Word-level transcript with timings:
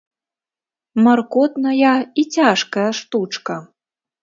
Маркотная 1.07 1.93
і 2.23 2.25
цяжкая 2.39 2.89
штучка. 3.03 3.61